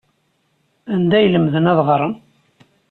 [0.93, 2.13] Anda ay lemden ad ɣren?